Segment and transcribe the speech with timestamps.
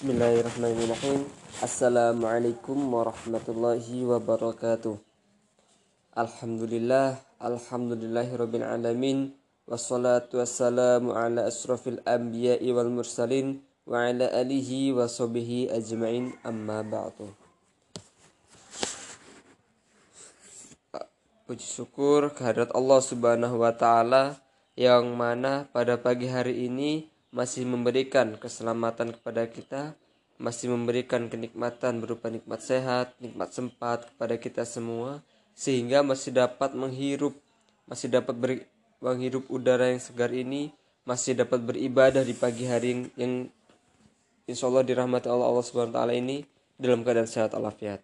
[0.00, 1.28] Bismillahirrahmanirrahim.
[1.60, 4.96] Assalamualaikum warahmatullahi wabarakatuh.
[6.16, 9.36] Alhamdulillah, alhamdulillahirabbil alamin.
[9.68, 17.36] Wassalatu wassalamu ala asrafil anbiya'i wal mursalin wa ala alihi wa sahbihi ajma'in amma ba'du.
[21.44, 24.40] Puji syukur kehadirat Allah Subhanahu wa taala
[24.80, 29.94] yang mana pada pagi hari ini masih memberikan keselamatan kepada kita,
[30.40, 35.22] masih memberikan kenikmatan berupa nikmat sehat, nikmat sempat kepada kita semua,
[35.54, 37.38] sehingga masih dapat menghirup,
[37.86, 38.50] masih dapat ber,
[38.98, 43.46] menghirup udara yang segar ini, masih dapat beribadah di pagi hari yang
[44.48, 46.42] insya Allah dirahmati Allah Allah Taala ini
[46.80, 48.02] dalam keadaan sehat walafiat.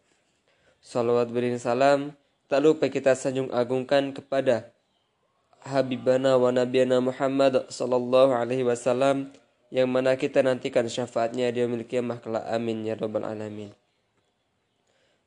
[0.79, 2.15] Salawat beriring salam,
[2.47, 4.76] tak lupa kita sanjung agungkan kepada
[5.67, 9.35] Habibana wa Nabiyana Muhammad sallallahu alaihi wasallam
[9.75, 13.75] yang mana kita nantikan syafaatnya di yaumil kiamah kelak amin ya rabbal alamin.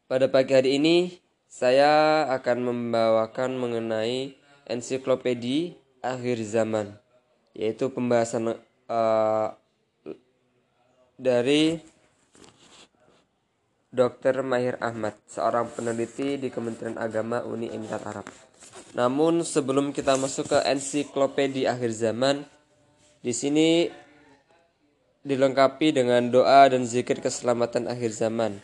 [0.08, 1.20] Pada pagi hari ini
[1.52, 6.96] saya akan membawakan mengenai ensiklopedi akhir zaman
[7.52, 8.56] yaitu pembahasan
[8.88, 9.50] uh,
[11.20, 11.84] dari
[13.90, 14.46] Dr.
[14.46, 18.30] Mahir Ahmad, seorang peneliti di Kementerian Agama Uni Emirat Arab.
[18.98, 22.48] Namun sebelum kita masuk ke ensiklopedia akhir zaman,
[23.22, 23.92] di sini
[25.22, 28.58] dilengkapi dengan doa dan zikir keselamatan akhir zaman.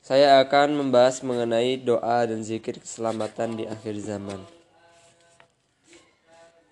[0.00, 4.40] Saya akan membahas mengenai doa dan zikir keselamatan di akhir zaman.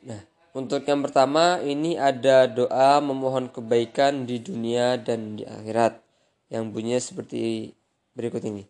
[0.09, 0.25] Nah,
[0.57, 6.01] untuk yang pertama ini ada doa memohon kebaikan di dunia dan di akhirat
[6.49, 7.77] yang bunyinya seperti
[8.17, 8.65] berikut ini.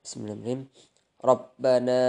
[0.00, 0.95] Bismillahirrahmanirrahim.
[1.25, 2.01] ربنا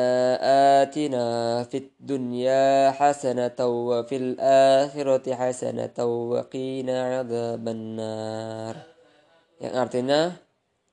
[0.80, 1.24] آتنا
[1.68, 8.76] في الدنيا حسنة وفي الآخرة حسنة وقنا عذاب النار
[9.62, 10.42] yang artinya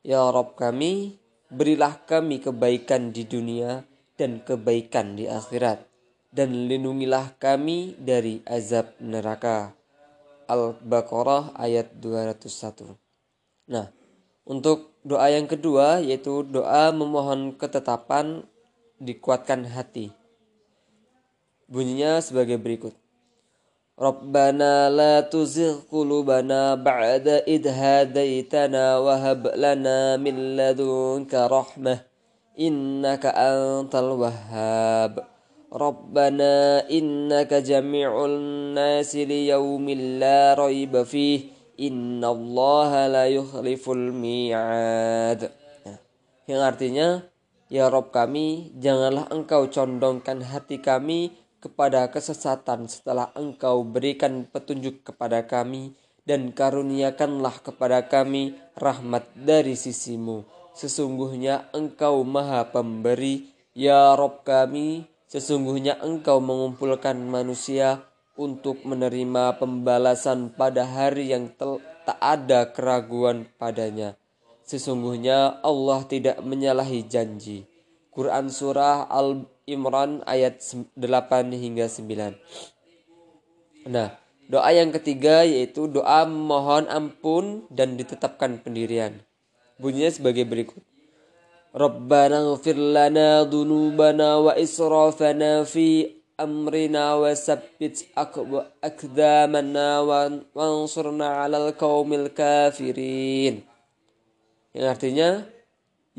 [0.05, 1.17] ya Rob kami
[1.49, 3.81] berilah kami kebaikan di dunia
[4.19, 5.89] dan kebaikan di akhirat
[6.29, 9.73] dan lindungilah kami dari azab neraka
[10.45, 13.89] Al-Baqarah ayat 201 Nah
[14.45, 18.48] untuk doa yang kedua yaitu doa memohon ketetapan
[18.96, 20.10] dikuatkan hati.
[21.68, 22.96] Bunyinya sebagai berikut.
[23.94, 32.02] Rabbana la tuzigh qulubana ba'da id hadaitana wa hab lana min ladunka rahmah
[32.58, 35.22] innaka antal wahhab.
[35.70, 45.40] Rabbana innaka jami'ul nasi liyaumin la raiba fihi Inna Allah la yukhliful mi'ad.
[45.86, 45.98] Nah,
[46.46, 47.08] yang artinya,
[47.72, 55.48] Ya Rob kami, janganlah engkau condongkan hati kami kepada kesesatan setelah engkau berikan petunjuk kepada
[55.48, 55.96] kami
[56.28, 60.44] dan karuniakanlah kepada kami rahmat dari sisimu.
[60.76, 70.82] Sesungguhnya engkau maha pemberi, Ya Rob kami, sesungguhnya engkau mengumpulkan manusia untuk menerima pembalasan pada
[70.82, 74.18] hari yang tak ada keraguan padanya.
[74.64, 77.68] Sesungguhnya Allah tidak menyalahi janji.
[78.14, 80.94] Quran Surah Al-Imran ayat 8
[81.52, 83.90] hingga 9.
[83.90, 84.16] Nah,
[84.48, 89.20] doa yang ketiga yaitu doa mohon ampun dan ditetapkan pendirian.
[89.76, 90.80] Bunyinya sebagai berikut.
[91.74, 96.06] Rabbana ghfir lana dhunubana wa israfana fi
[96.39, 97.95] أمرنا وثبت
[98.83, 99.87] أقدامنا
[100.55, 103.55] وانصرنا على القوم الكافرين
[104.69, 105.29] yang artinya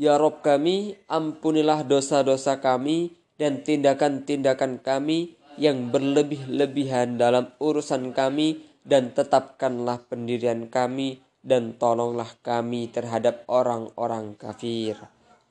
[0.01, 9.13] Ya Rob kami, ampunilah dosa-dosa kami dan tindakan-tindakan kami yang berlebih-lebihan dalam urusan kami dan
[9.13, 14.97] tetapkanlah pendirian kami dan tolonglah kami terhadap orang-orang kafir.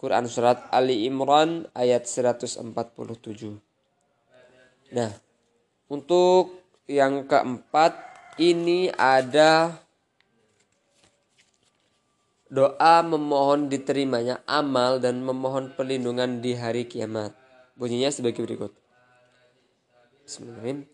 [0.03, 3.64] Quran Surat Ali Imran ayat 147
[4.96, 5.12] Nah,
[5.92, 8.00] untuk yang keempat
[8.40, 9.76] ini ada
[12.48, 17.36] doa memohon diterimanya amal dan memohon perlindungan di hari kiamat.
[17.76, 18.72] Bunyinya sebagai berikut.
[20.24, 20.88] Bismillahirrahmanirrahim.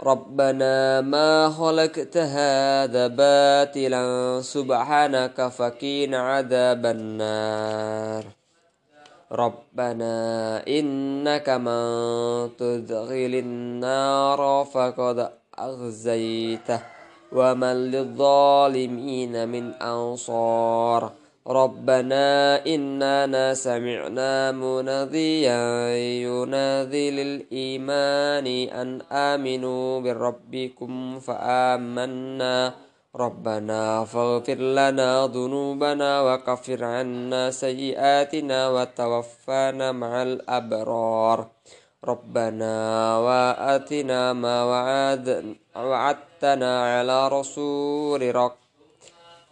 [0.00, 8.39] Rabbana ma khalaqta hadza batilan subhanaka faqina adzaban nar.
[9.32, 10.16] ربنا
[10.68, 11.86] إنك من
[12.58, 16.80] تدخل النار فقد أخزيته
[17.32, 21.12] ومن للظالمين من أنصار
[21.46, 22.26] ربنا
[22.66, 25.62] إننا سمعنا مناديا
[26.26, 32.74] ينادي للإيمان أن آمنوا بربكم فآمنا
[33.15, 41.47] ربنا فاغفر لنا ذنوبنا وكفر عنا سيئاتنا وتوفانا مع الأبرار
[42.03, 42.75] ربنا
[43.17, 48.55] وآتنا ما وعد وعدتنا على رسول رك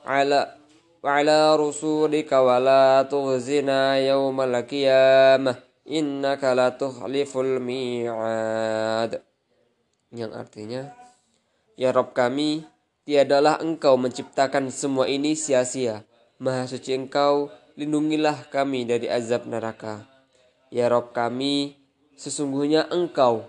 [0.06, 0.56] على
[1.04, 5.56] وعلى رسولك ولا تخزنا يوم القيامة
[5.88, 9.12] إنك لا تخلف الميعاد
[10.14, 10.94] yang artinya
[11.74, 12.62] Ya Rob kami
[13.09, 16.05] tiadalah engkau menciptakan semua ini sia-sia.
[16.37, 17.49] Maha suci engkau
[17.81, 20.05] lindungilah kami dari azab neraka.
[20.69, 21.81] Ya Rob kami
[22.21, 23.49] sesungguhnya engkau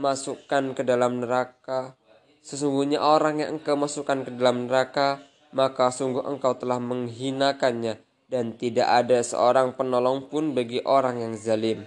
[0.00, 1.92] masukkan ke dalam neraka.
[2.40, 5.20] Sesungguhnya orang yang engkau masukkan ke dalam neraka,
[5.52, 8.00] maka sungguh engkau telah menghinakannya.
[8.32, 11.84] Dan tidak ada seorang penolong pun bagi orang yang zalim.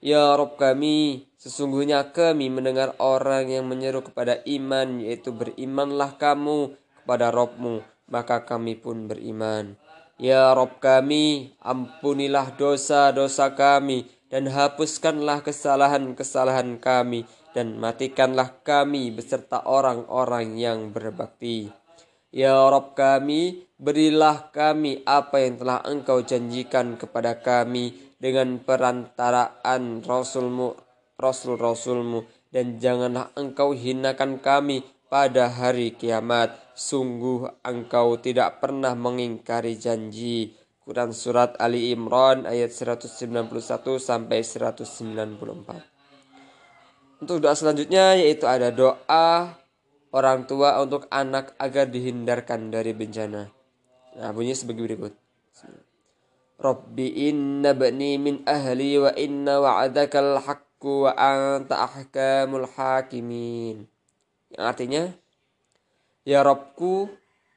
[0.00, 6.72] Ya Rob kami, sesungguhnya kami mendengar orang yang menyeru kepada iman, yaitu berimanlah kamu
[7.04, 9.76] kepada Robmu, maka kami pun beriman.
[10.16, 20.56] Ya Rob kami, ampunilah dosa-dosa kami, dan hapuskanlah kesalahan-kesalahan kami, dan matikanlah kami beserta orang-orang
[20.56, 21.68] yang berbakti.
[22.32, 30.76] Ya Rob kami, berilah kami apa yang telah engkau janjikan kepada kami dengan perantaraan Rasulmu,
[31.16, 36.52] Rasul-Rasulmu, dan janganlah engkau hinakan kami pada hari kiamat.
[36.76, 40.52] Sungguh engkau tidak pernah mengingkari janji.
[40.84, 46.00] Quran Surat Ali Imran ayat 191 sampai 194.
[47.20, 49.60] Untuk doa selanjutnya yaitu ada doa
[50.10, 53.52] orang tua untuk anak agar dihindarkan dari bencana.
[54.18, 55.12] Nah, bunyi sebagai berikut.
[56.60, 63.88] Rabbi inna bani min ahli wa inna wa'adakal haqqu wa anta ahkamul hakimin.
[64.52, 65.02] Yang artinya,
[66.28, 67.08] Ya Robku,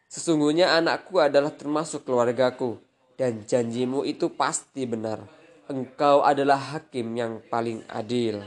[0.07, 2.79] sesungguhnya anakku adalah termasuk keluargaku
[3.19, 5.19] dan janjimu itu pasti benar.
[5.67, 8.39] Engkau adalah hakim yang paling adil.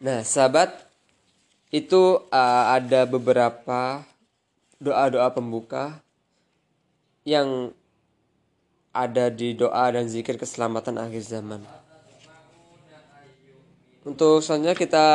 [0.00, 0.88] Nah, sahabat,
[1.68, 4.00] itu uh, ada beberapa
[4.80, 6.00] doa-doa pembuka
[7.26, 7.76] yang
[8.96, 11.60] ada di doa dan zikir keselamatan akhir zaman.
[14.06, 15.06] Untuk selanjutnya kita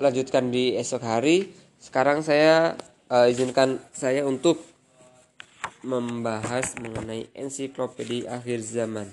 [0.00, 1.52] lanjutkan di esok hari.
[1.78, 2.74] Sekarang saya
[3.12, 4.58] uh, izinkan saya untuk
[5.86, 9.06] membahas mengenai ensiklopedia akhir zaman.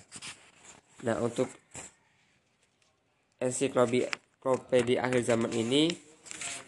[1.06, 1.52] Nah, untuk
[3.38, 5.94] ensiklopedia akhir zaman ini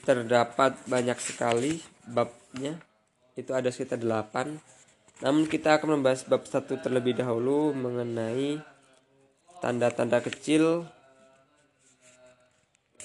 [0.06, 2.80] terdapat banyak sekali babnya
[3.36, 4.77] itu ada sekitar 8
[5.18, 8.62] namun kita akan membahas bab satu terlebih dahulu mengenai
[9.58, 10.86] tanda-tanda kecil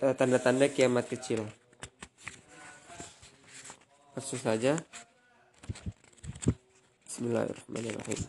[0.04, 1.48] eh, tanda-tanda kiamat kecil.
[4.12, 4.76] Langsung saja.
[7.08, 8.20] Bismillahirrahmanirrahim.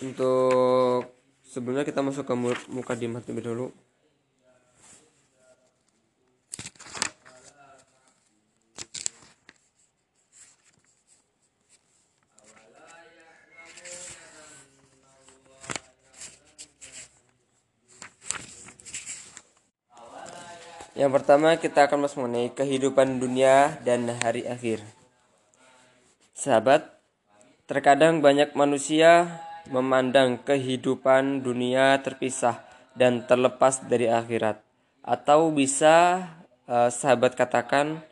[0.00, 1.12] Untuk
[1.44, 2.34] sebelumnya kita masuk ke
[2.68, 3.72] muka di terlebih
[21.00, 24.84] Yang pertama kita akan masuk mengenai kehidupan dunia dan hari akhir.
[26.36, 26.92] Sahabat,
[27.64, 29.40] terkadang banyak manusia
[29.72, 32.60] memandang kehidupan dunia terpisah
[32.92, 34.60] dan terlepas dari akhirat.
[35.00, 36.28] Atau bisa
[36.68, 38.04] uh, sahabat katakan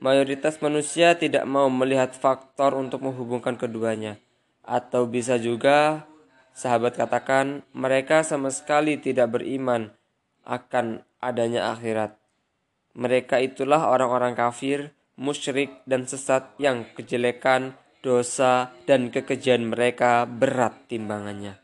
[0.00, 4.16] mayoritas manusia tidak mau melihat faktor untuk menghubungkan keduanya.
[4.64, 6.08] Atau bisa juga
[6.56, 9.92] sahabat katakan mereka sama sekali tidak beriman
[10.48, 12.21] akan adanya akhirat.
[12.92, 21.56] Mereka itulah orang-orang kafir, musyrik, dan sesat yang kejelekan dosa, dan kekejian mereka berat timbangannya.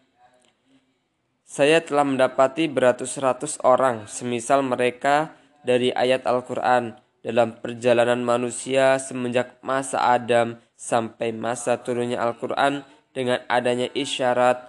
[1.49, 10.14] Saya telah mendapati beratus-ratus orang, semisal mereka dari ayat Al-Quran dalam perjalanan manusia semenjak masa
[10.14, 14.62] Adam sampai masa turunnya Al-Quran dengan adanya isyarat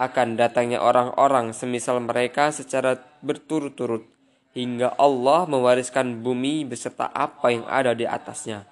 [0.00, 4.08] akan datangnya orang-orang semisal mereka secara berturut-turut
[4.50, 8.66] hingga Allah mewariskan bumi beserta apa yang ada di atasnya.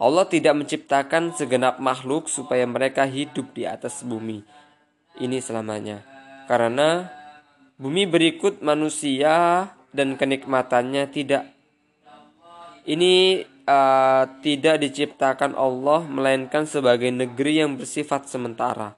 [0.00, 4.40] Allah tidak menciptakan segenap makhluk supaya mereka hidup di atas bumi
[5.20, 6.00] ini selamanya.
[6.48, 7.04] Karena
[7.76, 11.44] bumi berikut manusia dan kenikmatannya tidak
[12.88, 18.96] ini uh, tidak diciptakan Allah melainkan sebagai negeri yang bersifat sementara.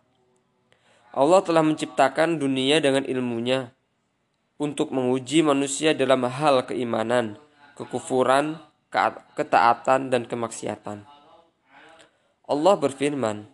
[1.12, 3.74] Allah telah menciptakan dunia dengan ilmunya
[4.62, 7.34] untuk menguji manusia dalam hal keimanan,
[7.74, 8.62] kekufuran,
[9.34, 11.02] ketaatan, dan kemaksiatan.
[12.46, 13.50] Allah berfirman,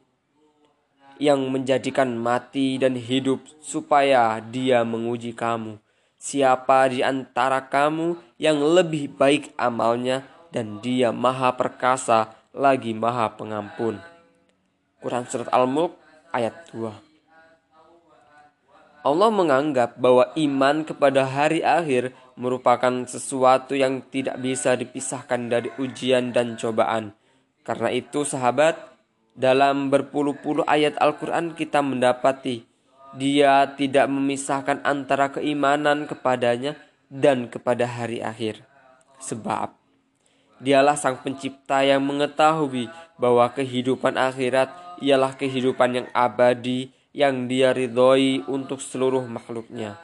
[1.17, 5.81] yang menjadikan mati dan hidup supaya dia menguji kamu.
[6.21, 13.99] Siapa di antara kamu yang lebih baik amalnya dan dia maha perkasa lagi maha pengampun.
[14.99, 15.95] Quran Surat Al-Mulk
[16.35, 17.08] ayat 2
[19.09, 26.37] Allah menganggap bahwa iman kepada hari akhir merupakan sesuatu yang tidak bisa dipisahkan dari ujian
[26.37, 27.17] dan cobaan.
[27.65, 28.77] Karena itu sahabat,
[29.33, 32.69] dalam berpuluh-puluh ayat Al-Quran kita mendapati
[33.17, 36.77] dia tidak memisahkan antara keimanan kepadanya
[37.09, 38.61] dan kepada hari akhir.
[39.23, 39.73] Sebab
[40.61, 48.42] dialah sang pencipta yang mengetahui bahwa kehidupan akhirat ialah kehidupan yang abadi yang dia ridhoi
[48.50, 49.96] untuk seluruh makhluknya.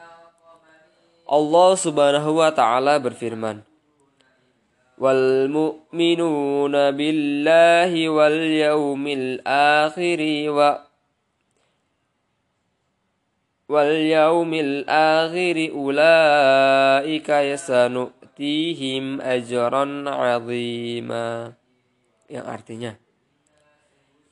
[1.26, 3.66] Allah subhanahu wa ta'ala berfirman,
[5.00, 10.20] والمؤمنون بالله واليوم الآخر
[10.52, 10.58] و
[13.70, 21.28] واليوم الآخر أولئك يسنؤتيهم أجرا عظيما
[22.30, 22.94] yang artinya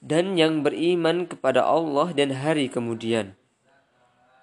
[0.04, 3.40] dan yang beriman kepada Allah dan hari kemudian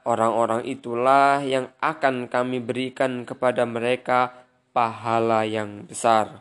[0.09, 6.41] orang-orang itulah yang akan kami berikan kepada mereka pahala yang besar.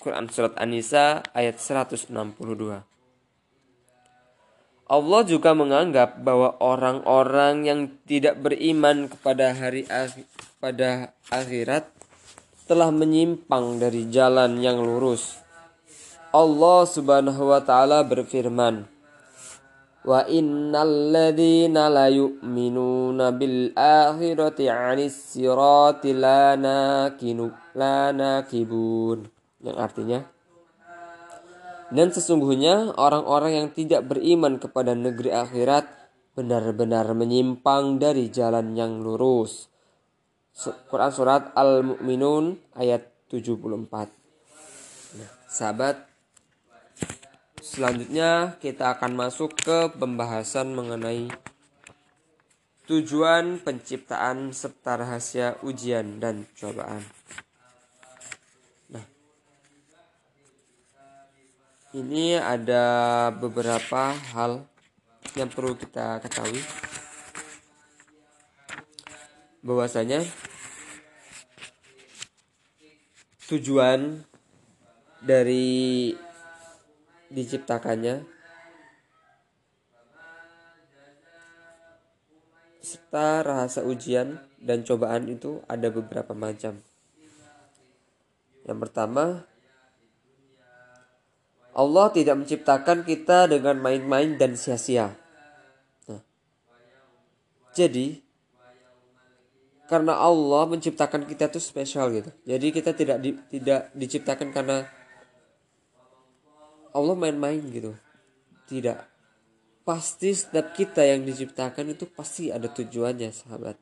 [0.00, 2.08] Quran Surat An-Nisa ayat 162
[4.84, 9.88] Allah juga menganggap bahwa orang-orang yang tidak beriman kepada hari
[10.60, 11.88] pada akhirat
[12.68, 15.43] telah menyimpang dari jalan yang lurus.
[16.34, 18.90] Allah Subhanahu wa taala berfirman,
[20.02, 29.30] wa innal ladzina la yu'minuna bil akhirati 'anis sirati la nakinu la nakibun
[29.62, 30.34] yang artinya
[31.94, 35.86] dan sesungguhnya orang-orang yang tidak beriman kepada negeri akhirat
[36.34, 39.70] benar-benar menyimpang dari jalan yang lurus.
[40.90, 44.10] Quran surat Al-Mu'minun ayat 74.
[45.14, 46.13] Nah, sahabat
[47.64, 51.32] Selanjutnya kita akan masuk ke pembahasan mengenai
[52.84, 57.00] tujuan penciptaan serta rahasia ujian dan cobaan.
[58.92, 59.00] Nah,
[61.96, 64.68] ini ada beberapa hal
[65.32, 66.60] yang perlu kita ketahui
[69.64, 70.20] bahwasanya
[73.48, 74.20] tujuan
[75.24, 76.12] dari
[77.34, 78.34] diciptakannya
[83.14, 86.82] serta rasa ujian dan cobaan itu ada beberapa macam.
[88.66, 89.46] Yang pertama,
[91.78, 95.14] Allah tidak menciptakan kita dengan main-main dan sia-sia.
[96.10, 96.26] Nah,
[97.70, 98.18] jadi
[99.86, 102.34] karena Allah menciptakan kita itu spesial gitu.
[102.42, 104.90] Jadi kita tidak di, tidak diciptakan karena
[106.94, 107.92] Allah main-main gitu.
[108.70, 108.98] Tidak.
[109.84, 113.76] Pasti setiap kita yang diciptakan itu pasti ada tujuannya sahabat.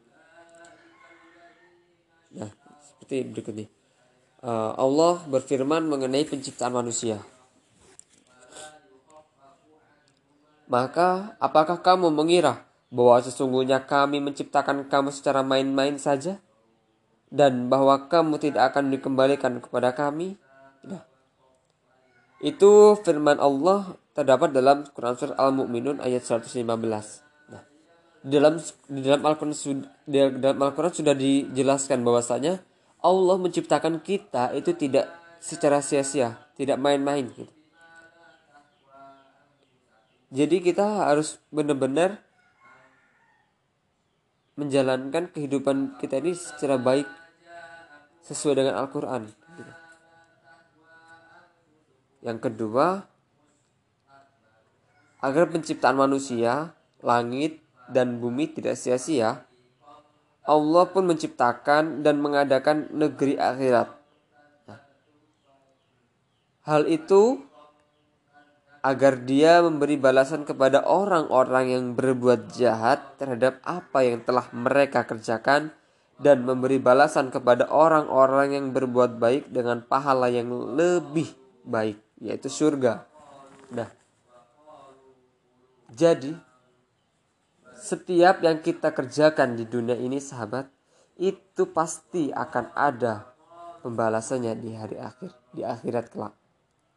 [2.35, 2.51] Nah
[2.83, 3.69] seperti berikut nih.
[4.43, 7.23] Uh, Allah berfirman mengenai penciptaan manusia.
[10.67, 16.41] Maka apakah kamu mengira bahwa sesungguhnya kami menciptakan kamu secara main-main saja?
[17.33, 20.37] Dan bahwa kamu tidak akan dikembalikan kepada kami?
[20.85, 21.05] Nah,
[22.43, 26.59] itu firman Allah terdapat dalam Quran Surah Al-Mu'minun ayat 115.
[27.49, 27.63] Nah,
[28.27, 28.59] di dalam
[28.91, 29.55] di dalam Al-Qur'an
[30.11, 32.59] dalam Al-Qur'an sudah dijelaskan bahwasanya
[33.03, 35.07] Allah menciptakan kita itu tidak
[35.39, 37.51] secara sia-sia, tidak main-main gitu.
[40.33, 42.25] Jadi kita harus benar-benar
[44.57, 47.05] menjalankan kehidupan kita ini secara baik
[48.25, 49.42] sesuai dengan Al-Qur'an.
[52.23, 53.03] Yang kedua,
[55.19, 56.71] agar penciptaan manusia,
[57.03, 57.59] langit,
[57.91, 59.43] dan bumi tidak sia-sia,
[60.47, 63.91] Allah pun menciptakan dan mengadakan negeri akhirat.
[64.71, 64.81] Nah,
[66.67, 67.43] hal itu
[68.83, 75.71] agar dia memberi balasan kepada orang-orang yang berbuat jahat terhadap apa yang telah mereka kerjakan
[76.23, 81.31] dan memberi balasan kepada orang-orang yang berbuat baik dengan pahala yang lebih
[81.63, 83.03] baik yaitu surga.
[83.75, 83.91] Nah,
[85.91, 86.39] jadi
[87.75, 90.71] setiap yang kita kerjakan di dunia ini sahabat
[91.19, 93.35] itu pasti akan ada
[93.83, 96.35] pembalasannya di hari akhir di akhirat kelak.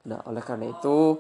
[0.05, 1.19] Nah oleh karena itu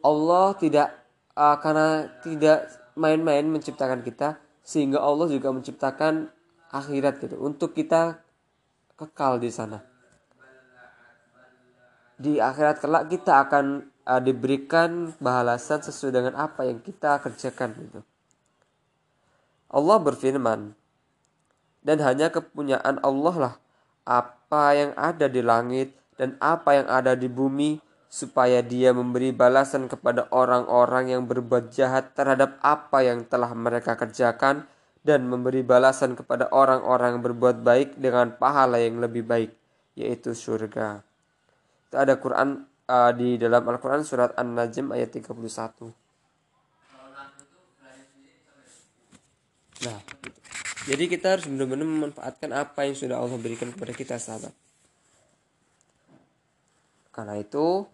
[0.00, 0.94] Allah tidak
[1.34, 6.30] uh, karena tidak main-main menciptakan kita sehingga Allah juga menciptakan
[6.70, 7.36] akhirat gitu.
[7.42, 8.22] Untuk kita
[8.94, 9.82] kekal di sana
[12.18, 18.00] di akhirat kelak kita akan uh, diberikan balasan sesuai dengan apa yang kita kerjakan gitu
[19.68, 20.72] Allah berfirman,
[21.84, 23.54] dan hanya kepunyaan Allah lah
[24.08, 27.76] apa yang ada di langit dan apa yang ada di bumi
[28.08, 34.64] supaya dia memberi balasan kepada orang-orang yang berbuat jahat terhadap apa yang telah mereka kerjakan
[35.04, 39.52] dan memberi balasan kepada orang-orang yang berbuat baik dengan pahala yang lebih baik
[39.92, 41.07] yaitu surga.
[41.88, 45.32] Itu ada Quran uh, di dalam Al-Quran surat An-Najm ayat 31.
[49.78, 49.98] Nah,
[50.90, 54.52] jadi kita harus benar-benar memanfaatkan apa yang sudah Allah berikan kepada kita sahabat.
[57.14, 57.86] Karena itu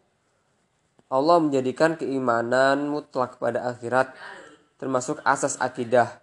[1.09, 4.11] Allah menjadikan keimanan mutlak pada akhirat
[4.81, 6.21] termasuk asas akidah.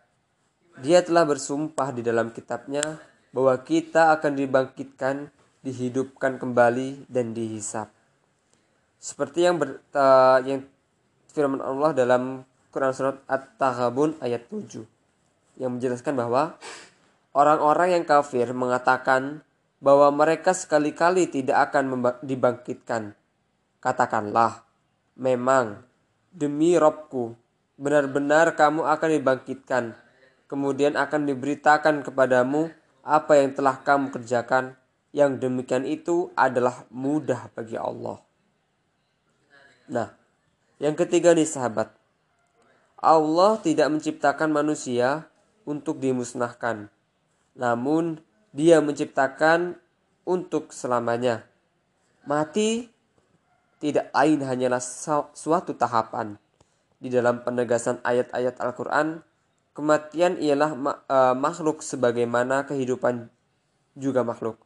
[0.81, 2.99] Dia telah bersumpah di dalam kitabnya
[3.31, 7.89] bahwa kita akan dibangkitkan, dihidupkan kembali dan dihisap.
[9.01, 10.65] Seperti yang ber, uh, yang
[11.33, 14.85] firman Allah dalam Quran surat At-Taghabun ayat 7
[15.57, 16.57] yang menjelaskan bahwa
[17.33, 19.41] orang-orang yang kafir mengatakan
[19.81, 23.17] bahwa mereka sekali-kali tidak akan dibangkitkan.
[23.81, 24.61] Katakanlah,
[25.17, 25.81] memang
[26.29, 27.33] demi Robku,
[27.81, 29.83] benar-benar kamu akan dibangkitkan.
[30.45, 32.69] Kemudian akan diberitakan kepadamu
[33.01, 34.77] apa yang telah kamu kerjakan.
[35.11, 38.23] Yang demikian itu adalah mudah bagi Allah.
[39.91, 40.07] Nah,
[40.79, 41.91] yang ketiga nih sahabat.
[43.01, 45.27] Allah tidak menciptakan manusia
[45.67, 46.87] untuk dimusnahkan.
[47.57, 48.23] Namun
[48.55, 49.75] dia menciptakan
[50.23, 51.43] untuk selamanya.
[52.23, 52.87] Mati
[53.81, 54.79] tidak lain hanyalah
[55.33, 56.37] suatu tahapan.
[57.01, 59.25] Di dalam penegasan ayat-ayat Al-Quran,
[59.73, 60.77] kematian ialah
[61.09, 63.25] e, makhluk sebagaimana kehidupan
[63.97, 64.61] juga makhluk.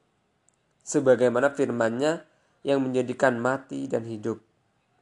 [0.85, 2.21] Sebagaimana firmannya
[2.61, 4.37] yang menjadikan mati dan hidup.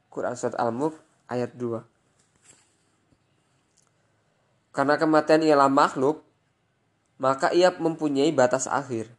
[0.07, 0.95] Quran Surat Al-Mulk
[1.27, 1.83] ayat 2.
[4.73, 6.23] Karena kematian ialah makhluk,
[7.19, 9.11] maka ia mempunyai batas akhir.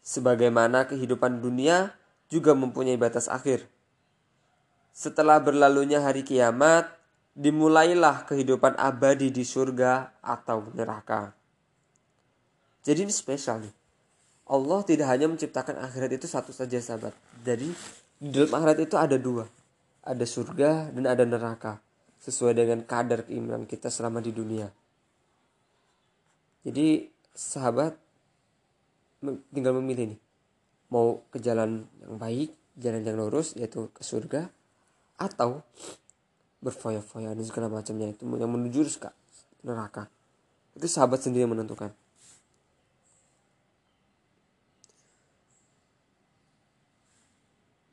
[0.00, 1.92] Sebagaimana kehidupan dunia
[2.32, 3.66] juga mempunyai batas akhir.
[4.94, 6.86] Setelah berlalunya hari kiamat,
[7.34, 11.34] dimulailah kehidupan abadi di surga atau neraka.
[12.86, 13.83] Jadi ini spesial nih.
[14.44, 17.16] Allah tidak hanya menciptakan akhirat itu satu saja sahabat.
[17.40, 17.72] Jadi
[18.20, 19.48] di dalam akhirat itu ada dua.
[20.04, 21.80] Ada surga dan ada neraka
[22.20, 24.68] sesuai dengan kadar keimanan kita selama di dunia.
[26.64, 27.96] Jadi sahabat
[29.52, 30.20] tinggal memilih nih
[30.92, 34.52] mau ke jalan yang baik, jalan yang lurus yaitu ke surga
[35.16, 35.64] atau
[36.60, 38.88] berfoya-foya dan segala macamnya itu yang menuju
[39.64, 40.08] neraka.
[40.76, 41.92] Itu sahabat sendiri yang menentukan.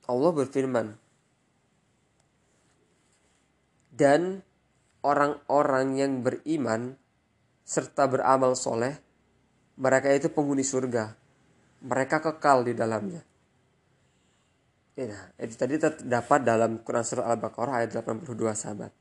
[0.09, 0.97] Allah berfirman
[3.91, 4.41] dan
[5.05, 6.97] orang-orang yang beriman
[7.61, 8.97] serta beramal soleh,
[9.77, 11.13] mereka itu penghuni surga.
[11.81, 13.21] Mereka kekal di dalamnya.
[14.97, 18.91] Ya, itu tadi terdapat dalam Quran Surah Al-Baqarah ayat 82 sahabat.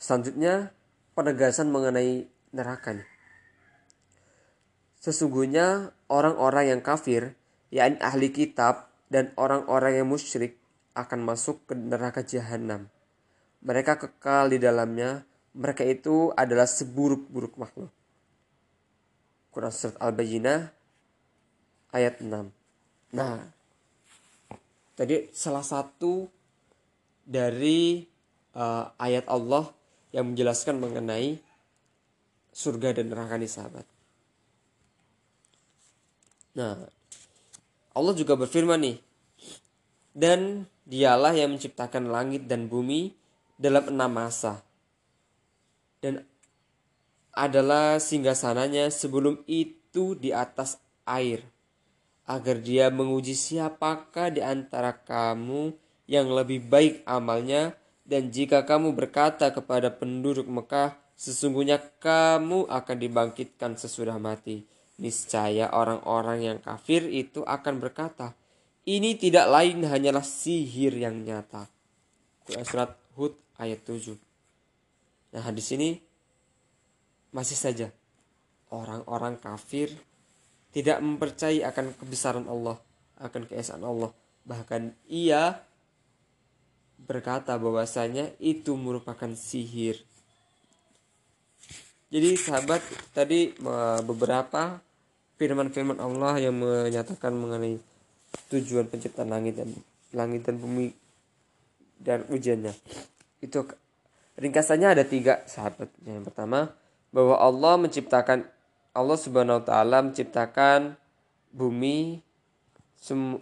[0.00, 0.74] Selanjutnya
[1.14, 3.06] penegasan mengenai neraka.
[4.98, 7.38] Sesungguhnya orang-orang yang kafir,
[7.70, 10.58] yakni ahli kitab dan orang-orang yang musyrik
[10.96, 12.90] akan masuk ke neraka jahanam
[13.66, 15.26] mereka kekal di dalamnya.
[15.56, 17.90] Mereka itu adalah seburuk-buruk makhluk.
[19.50, 20.68] Quran Surat Al-Bayyinah
[21.96, 22.52] ayat 6.
[23.16, 23.40] Nah,
[24.94, 26.28] tadi salah satu
[27.24, 28.04] dari
[28.52, 29.72] uh, ayat Allah
[30.12, 31.40] yang menjelaskan mengenai
[32.52, 33.86] surga dan neraka nih sahabat.
[36.52, 36.84] Nah,
[37.96, 38.96] Allah juga berfirman nih,
[40.12, 43.16] dan dialah yang menciptakan langit dan bumi
[43.56, 44.60] dalam enam masa
[46.04, 46.22] dan
[47.34, 51.42] adalah singgasananya sebelum itu di atas air
[52.26, 55.74] agar dia menguji siapakah di antara kamu
[56.06, 57.74] yang lebih baik amalnya.
[58.06, 64.62] Dan jika kamu berkata kepada penduduk Mekah sesungguhnya kamu akan dibangkitkan sesudah mati
[64.96, 68.32] niscaya orang-orang yang kafir itu akan berkata
[68.86, 71.68] ini tidak lain hanyalah sihir yang nyata
[72.46, 74.14] Quran surat Hud ayat 7.
[75.34, 75.98] Nah, hadis ini
[77.34, 77.90] masih saja
[78.70, 79.90] orang-orang kafir
[80.70, 82.76] tidak mempercayai akan kebesaran Allah,
[83.18, 84.12] akan keesaan Allah.
[84.46, 85.58] Bahkan ia
[87.00, 89.98] berkata bahwasanya itu merupakan sihir.
[92.06, 93.50] Jadi sahabat tadi
[94.06, 94.78] beberapa
[95.36, 97.76] firman-firman Allah yang menyatakan mengenai
[98.48, 99.68] tujuan penciptaan langit dan
[100.16, 100.92] langit dan bumi
[102.00, 102.72] dan ujiannya.
[103.40, 103.68] Itu
[104.40, 105.92] ringkasannya ada tiga sahabat.
[106.04, 106.72] Yang pertama
[107.12, 108.48] bahwa Allah menciptakan
[108.96, 110.96] Allah Subhanahu wa taala menciptakan
[111.52, 112.24] bumi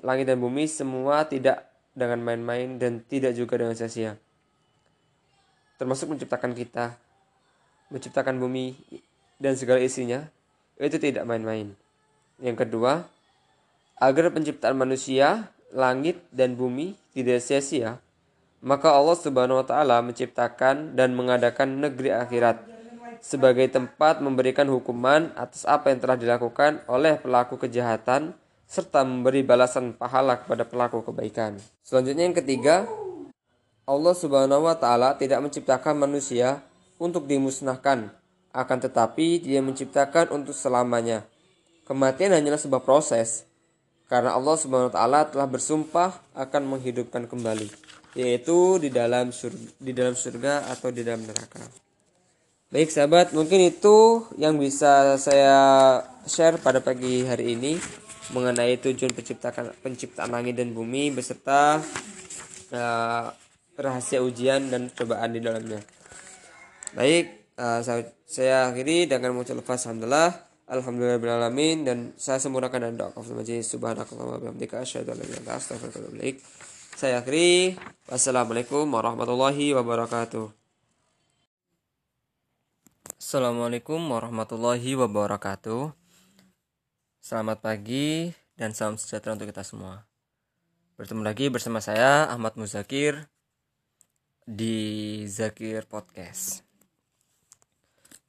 [0.03, 4.19] langit dan bumi semua tidak dengan main-main dan tidak juga dengan sia-sia.
[5.79, 6.99] Termasuk menciptakan kita,
[7.91, 8.75] menciptakan bumi
[9.39, 10.27] dan segala isinya,
[10.79, 11.75] itu tidak main-main.
[12.43, 13.07] Yang kedua,
[13.99, 18.03] agar penciptaan manusia, langit dan bumi tidak sia-sia,
[18.65, 22.65] maka Allah Subhanahu wa taala menciptakan dan mengadakan negeri akhirat
[23.25, 29.93] sebagai tempat memberikan hukuman atas apa yang telah dilakukan oleh pelaku kejahatan serta memberi balasan
[29.93, 31.57] pahala kepada pelaku kebaikan.
[31.85, 32.89] Selanjutnya yang ketiga,
[33.85, 36.65] Allah Subhanahu wa taala tidak menciptakan manusia
[36.97, 38.09] untuk dimusnahkan,
[38.53, 41.29] akan tetapi Dia menciptakan untuk selamanya.
[41.85, 43.45] Kematian hanyalah sebuah proses
[44.09, 47.69] karena Allah Subhanahu wa taala telah bersumpah akan menghidupkan kembali,
[48.17, 51.61] yaitu di dalam surga, di dalam surga atau di dalam neraka.
[52.73, 55.57] Baik sahabat, mungkin itu yang bisa saya
[56.25, 57.77] share pada pagi hari ini
[58.33, 61.85] mengenai tujuan penciptaan penciptaan langit dan bumi beserta
[62.73, 63.29] uh,
[63.77, 65.85] rahasia ujian dan cobaan di dalamnya.
[66.97, 73.11] Baik, uh, saya, saya akhiri dengan mengucap lepas alhamdulillah alhamdulillahirobbilalamin dan saya sempurnakan dan doa
[73.13, 76.33] kafir majlis subhanakallah wa bihamdika asyhadu an la ilaha illa
[76.95, 77.77] Saya akhiri.
[78.09, 80.47] Wassalamualaikum warahmatullahi wabarakatuh.
[83.19, 85.91] Assalamualaikum warahmatullahi wabarakatuh.
[87.25, 90.05] Selamat pagi dan salam sejahtera untuk kita semua.
[90.95, 93.27] Bertemu lagi bersama saya Ahmad Muzakir
[94.45, 96.63] di Zakir Podcast.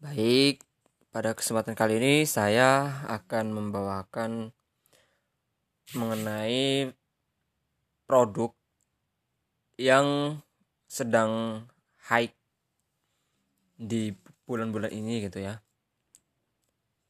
[0.02, 0.63] Baik,
[1.15, 4.51] pada kesempatan kali ini saya akan membawakan
[5.95, 6.91] mengenai
[8.04, 8.51] produk
[9.80, 10.36] yang
[10.91, 11.63] sedang
[12.12, 12.36] high
[13.80, 14.12] di
[14.43, 15.63] bulan-bulan ini gitu ya.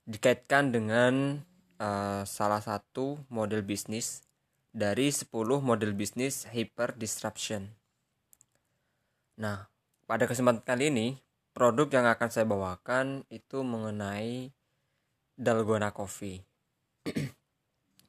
[0.06, 1.42] Dikaitkan dengan
[1.82, 4.22] uh, salah satu model bisnis
[4.70, 5.34] dari 10
[5.66, 7.74] model bisnis hyper disruption.
[9.42, 9.66] Nah,
[10.06, 11.25] pada kesempatan kali ini,
[11.56, 14.52] produk yang akan saya bawakan itu mengenai
[15.40, 16.44] Dalgona Coffee.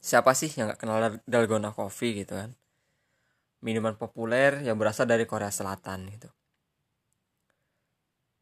[0.06, 2.50] Siapa sih yang gak kenal Dalgona Coffee gitu kan?
[3.62, 6.26] Minuman populer yang berasal dari Korea Selatan gitu.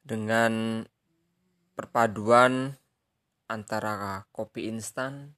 [0.01, 0.85] Dengan
[1.77, 2.73] perpaduan
[3.45, 5.37] antara kopi instan,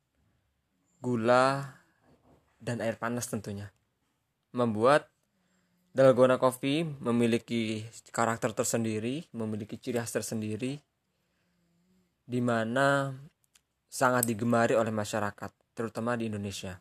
[1.03, 1.83] gula,
[2.63, 3.75] dan air panas tentunya.
[4.55, 5.11] Membuat
[5.97, 7.81] Dalgona Coffee memiliki
[8.13, 10.77] karakter tersendiri, memiliki ciri khas tersendiri,
[12.21, 13.17] di mana
[13.89, 16.77] sangat digemari oleh masyarakat, terutama di Indonesia.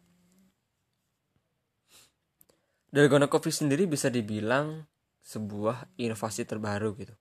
[2.92, 4.84] Dalgona Coffee sendiri bisa dibilang
[5.24, 7.16] sebuah inovasi terbaru gitu.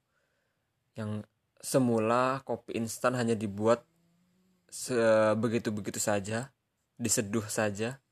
[0.98, 1.30] Yang
[1.62, 3.86] semula kopi instan hanya dibuat
[4.66, 6.50] sebegitu-begitu saja,
[6.98, 8.02] diseduh saja.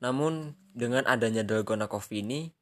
[0.00, 2.55] Namun dengan adanya dalgona coffee ini,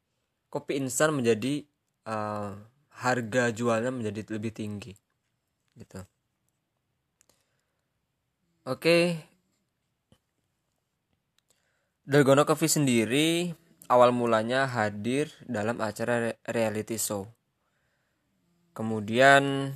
[0.55, 1.67] kopi instan menjadi
[2.07, 2.55] uh,
[2.95, 4.95] harga jualnya menjadi lebih tinggi.
[5.75, 5.99] Gitu.
[8.63, 9.19] Oke.
[12.07, 13.51] Dalgona Coffee sendiri
[13.91, 17.27] awal mulanya hadir dalam acara reality show.
[18.71, 19.75] Kemudian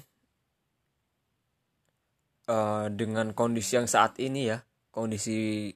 [2.48, 4.64] uh, dengan kondisi yang saat ini ya
[4.96, 5.70] kondisi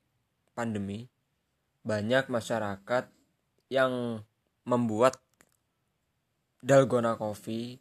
[0.56, 1.04] pandemi
[1.84, 3.12] banyak masyarakat
[3.68, 4.24] yang
[4.64, 5.20] membuat
[6.64, 7.80] dalgona coffee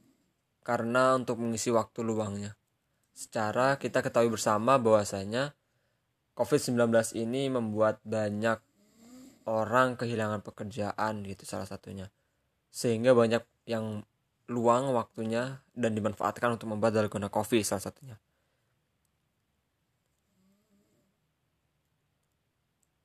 [0.66, 2.54] karena untuk mengisi waktu luangnya.
[3.12, 5.54] Secara kita ketahui bersama bahwasanya
[6.34, 8.58] COVID-19 ini membuat banyak
[9.46, 12.08] orang kehilangan pekerjaan gitu salah satunya.
[12.72, 14.02] Sehingga banyak yang
[14.50, 18.16] luang waktunya dan dimanfaatkan untuk membuat dalgona coffee salah satunya.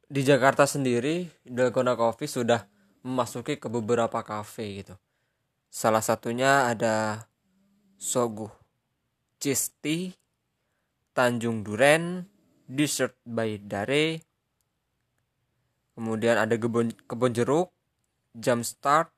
[0.07, 2.63] di Jakarta sendiri Dalgona Coffee sudah
[3.07, 4.95] memasuki ke beberapa kafe gitu.
[5.71, 7.27] Salah satunya ada
[7.95, 8.51] Sogu,
[9.39, 10.11] Cheese Tea,
[11.15, 12.27] Tanjung Duren,
[12.67, 14.21] Dessert by Dare,
[15.97, 17.71] kemudian ada kebun, kebun jeruk,
[18.35, 19.09] Jam Start,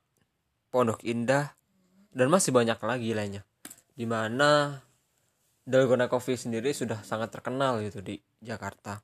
[0.69, 1.58] Pondok Indah,
[2.13, 3.43] dan masih banyak lagi lainnya.
[3.97, 4.80] Di mana
[5.67, 9.04] Dalgona Coffee sendiri sudah sangat terkenal gitu di Jakarta.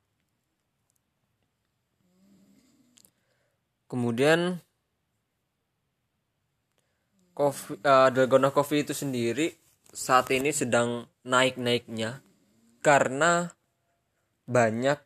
[3.86, 4.58] Kemudian
[7.36, 9.52] coffee, uh, Dalgona Coffee itu sendiri
[9.92, 12.24] saat ini sedang naik-naiknya
[12.80, 13.52] karena
[14.46, 15.00] banyak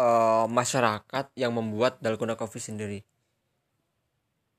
[0.00, 3.00] uh, masyarakat yang membuat dalgona coffee sendiri.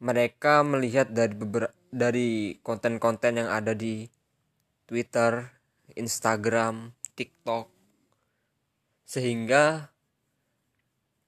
[0.03, 4.03] Mereka melihat dari beberapa dari konten-konten yang ada di
[4.83, 5.47] Twitter,
[5.95, 7.69] Instagram, TikTok,
[9.05, 9.93] sehingga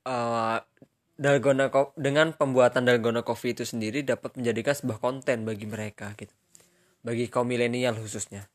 [0.03, 0.57] uh,
[1.15, 6.34] dalgona dengan pembuatan dalgona coffee itu sendiri dapat menjadikan sebuah konten bagi mereka gitu,
[7.04, 8.47] bagi kaum milenial khususnya.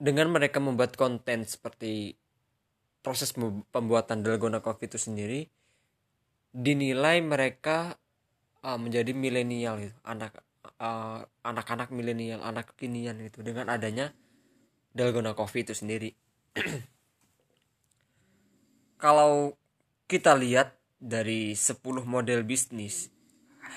[0.00, 2.16] dengan mereka membuat konten seperti
[3.04, 3.36] proses
[3.68, 5.44] pembuatan dalgona coffee itu sendiri
[6.56, 8.00] dinilai mereka
[8.64, 9.94] uh, menjadi milenial gitu.
[10.08, 10.40] Anak
[10.80, 13.44] uh, anak-anak milenial anak kekinian gitu.
[13.44, 14.16] Dengan adanya
[14.96, 16.10] dalgona coffee itu sendiri
[19.00, 19.56] kalau
[20.06, 23.08] kita lihat dari 10 model bisnis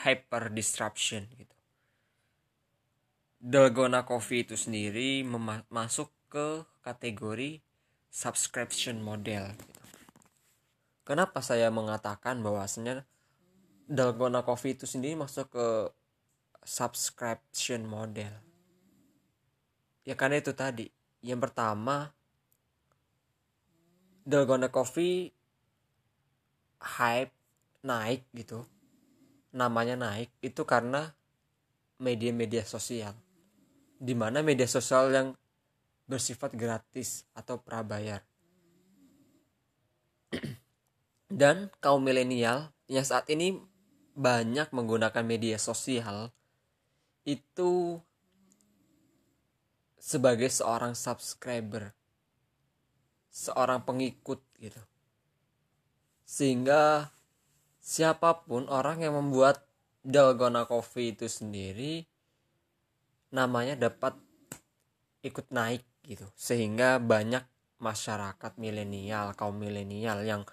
[0.04, 1.54] hyper disruption gitu
[3.44, 5.20] Dalgona Coffee itu sendiri
[5.68, 7.60] masuk ke kategori
[8.08, 9.52] subscription model.
[9.52, 9.82] Gitu.
[11.04, 13.04] Kenapa saya mengatakan bahwasanya
[13.84, 15.68] Dalgona Coffee itu sendiri masuk ke
[16.64, 18.32] subscription model?
[20.08, 20.88] Ya karena itu tadi.
[21.20, 22.16] Yang pertama,
[24.24, 25.32] Dalgona Coffee
[26.80, 27.32] hype
[27.84, 28.64] naik gitu.
[29.54, 31.14] Namanya naik itu karena
[32.02, 33.14] media-media sosial
[34.04, 35.28] di mana media sosial yang
[36.12, 38.20] bersifat gratis atau prabayar.
[41.32, 43.56] Dan kaum milenial yang saat ini
[44.12, 46.36] banyak menggunakan media sosial
[47.24, 47.98] itu
[49.96, 51.96] sebagai seorang subscriber,
[53.34, 54.80] seorang pengikut gitu.
[56.24, 57.10] Sehingga
[57.82, 59.66] siapa pun orang yang membuat
[60.06, 62.06] dalgona coffee itu sendiri
[63.34, 64.14] namanya dapat
[65.26, 67.42] ikut naik gitu sehingga banyak
[67.80, 70.44] masyarakat milenial kaum milenial yang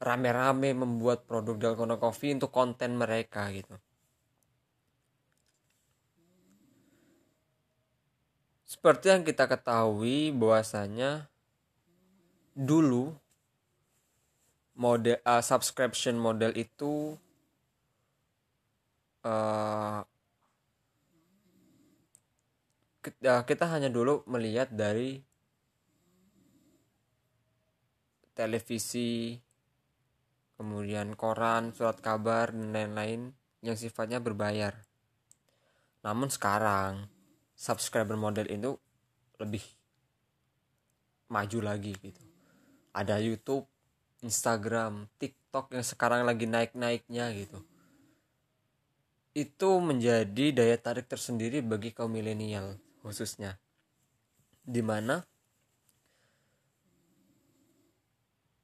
[0.00, 3.76] rame-rame membuat produk Dalgona Coffee untuk konten mereka gitu
[8.70, 11.26] seperti yang kita ketahui bahwasanya
[12.54, 13.10] dulu
[14.78, 17.18] model uh, subscription model itu
[19.26, 20.06] uh,
[23.02, 25.18] kita, kita hanya dulu melihat dari
[28.38, 29.34] televisi
[30.54, 33.34] kemudian koran surat kabar dan lain-lain
[33.66, 34.78] yang sifatnya berbayar.
[36.06, 37.10] Namun sekarang
[37.60, 38.72] subscriber model itu
[39.36, 39.60] lebih
[41.28, 42.24] maju lagi gitu.
[42.96, 43.68] Ada YouTube
[44.24, 47.60] Instagram TikTok yang sekarang lagi naik-naiknya gitu.
[49.36, 53.60] Itu menjadi daya tarik tersendiri bagi kaum milenial khususnya.
[54.64, 55.20] Di mana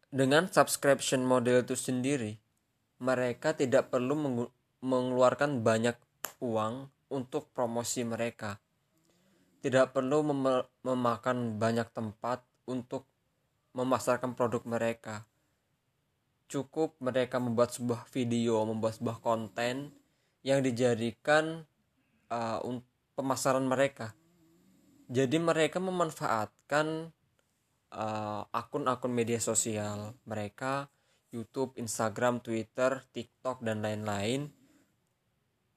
[0.08, 2.40] dengan subscription model itu sendiri
[2.96, 4.16] mereka tidak perlu
[4.80, 6.00] mengeluarkan banyak
[6.40, 8.56] uang untuk promosi mereka
[9.66, 12.38] tidak perlu mem memakan banyak tempat
[12.70, 13.02] untuk
[13.74, 15.26] memasarkan produk mereka.
[16.46, 19.90] Cukup mereka membuat sebuah video membuat sebuah konten
[20.46, 21.66] yang dijadikan
[22.30, 22.62] uh,
[23.18, 24.14] pemasaran mereka.
[25.10, 27.10] Jadi mereka memanfaatkan
[27.90, 30.86] uh, akun-akun media sosial mereka
[31.34, 34.46] YouTube, Instagram, Twitter, TikTok dan lain-lain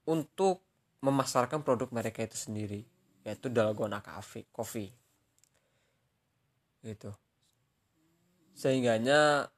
[0.05, 0.61] untuk
[1.01, 4.91] memasarkan produk mereka itu sendiri yaitu dalgona coffee coffee
[6.83, 7.11] gitu
[8.55, 9.51] sehingganya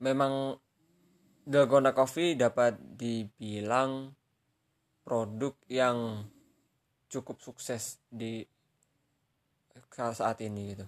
[0.00, 0.56] memang
[1.44, 4.16] dalgona coffee dapat dibilang
[5.04, 6.24] produk yang
[7.10, 8.46] cukup sukses di
[9.90, 10.86] saat ini gitu.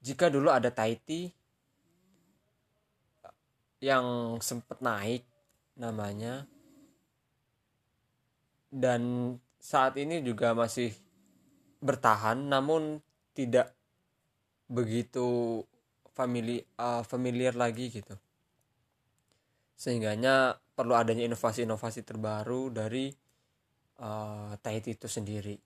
[0.00, 1.30] Jika dulu ada Taiti
[3.80, 5.24] yang sempat naik
[5.80, 6.44] namanya
[8.70, 10.94] dan saat ini juga masih
[11.84, 13.02] bertahan namun
[13.36, 13.74] tidak
[14.70, 15.60] begitu
[16.14, 18.14] famili uh, familiar lagi gitu
[19.80, 23.08] sehingganya perlu adanya inovasi-inovasi terbaru dari
[24.00, 25.56] uh, Tahiti itu sendiri.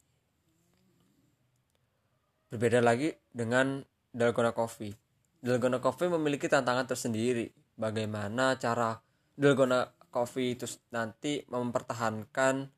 [2.50, 3.82] Berbeda lagi dengan
[4.14, 4.94] Dalgona Coffee.
[5.42, 7.50] Dalgona Coffee memiliki tantangan tersendiri.
[7.74, 8.94] Bagaimana cara
[9.34, 12.70] Dalgona Coffee itu nanti mempertahankan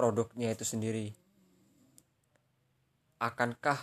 [0.00, 1.12] produknya itu sendiri.
[3.20, 3.76] Akankah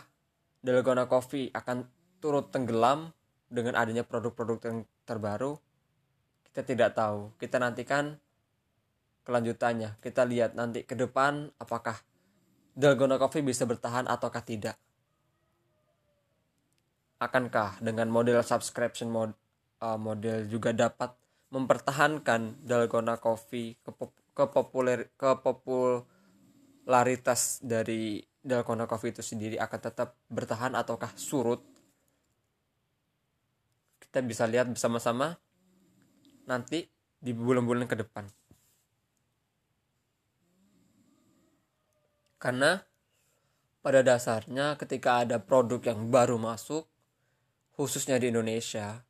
[0.66, 1.86] Dalgona Coffee akan
[2.18, 3.14] turut tenggelam
[3.46, 5.62] dengan adanya produk-produk yang terbaru?
[6.42, 7.38] Kita tidak tahu.
[7.38, 8.18] Kita nantikan
[9.22, 10.02] kelanjutannya.
[10.02, 12.02] Kita lihat nanti ke depan apakah
[12.74, 14.74] Dalgona Coffee bisa bertahan ataukah tidak.
[17.22, 19.38] Akankah dengan model subscription mod,
[19.86, 21.14] uh, model juga dapat
[21.54, 23.78] mempertahankan Dalgona Coffee
[24.38, 31.66] kepopuler kepopularitas dari Dalgona Coffee itu sendiri akan tetap bertahan ataukah surut?
[33.98, 35.34] Kita bisa lihat bersama-sama
[36.46, 36.86] nanti
[37.18, 38.30] di bulan-bulan ke depan.
[42.38, 42.78] Karena
[43.82, 46.86] pada dasarnya ketika ada produk yang baru masuk
[47.74, 49.02] khususnya di Indonesia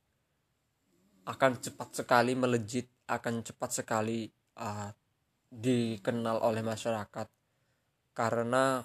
[1.27, 4.91] akan cepat sekali melejit akan cepat sekali uh,
[5.51, 7.27] dikenal oleh masyarakat.
[8.11, 8.81] Karena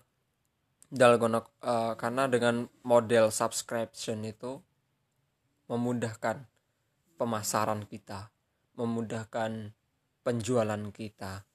[0.93, 4.61] dalgona uh, karena dengan model subscription itu
[5.73, 6.45] memudahkan
[7.17, 8.29] pemasaran kita
[8.77, 9.73] memudahkan
[10.21, 11.49] penjualan kita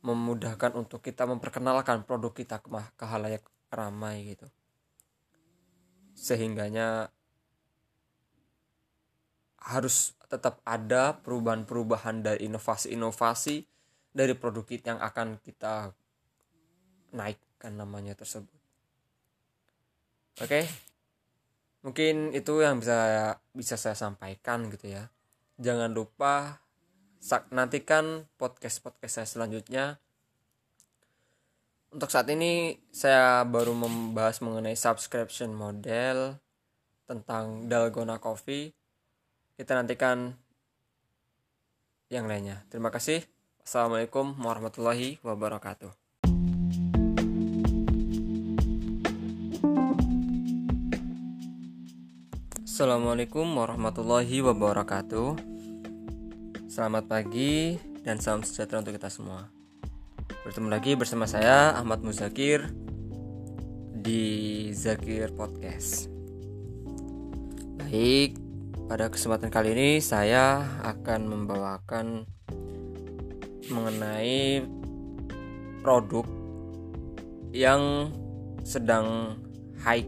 [0.00, 4.48] memudahkan untuk kita memperkenalkan produk kita ke, ke halayak ramai gitu.
[6.16, 7.12] Sehingganya
[9.60, 13.68] harus tetap ada perubahan-perubahan dari inovasi-inovasi
[14.10, 15.94] dari produk yang akan kita
[17.14, 18.60] naikkan namanya tersebut.
[20.40, 20.66] Oke.
[21.80, 25.08] Mungkin itu yang bisa bisa saya sampaikan gitu ya.
[25.60, 26.60] Jangan lupa
[27.52, 30.00] nantikan podcast-podcast saya selanjutnya.
[31.90, 36.38] Untuk saat ini saya baru membahas mengenai subscription model
[37.10, 38.70] tentang Dalgona Coffee
[39.60, 40.32] kita nantikan
[42.08, 42.64] yang lainnya.
[42.72, 43.39] Terima kasih.
[43.60, 45.92] Assalamualaikum warahmatullahi wabarakatuh.
[52.64, 55.36] Assalamualaikum warahmatullahi wabarakatuh.
[56.72, 59.52] Selamat pagi dan salam sejahtera untuk kita semua.
[60.48, 62.64] Bertemu lagi bersama saya Ahmad Muzakir
[63.92, 66.08] di Zakir Podcast.
[67.76, 68.40] Baik,
[68.88, 72.24] pada kesempatan kali ini saya akan membawakan
[73.70, 74.66] mengenai
[75.80, 76.26] produk
[77.50, 78.12] yang
[78.62, 79.38] sedang
[79.80, 80.04] high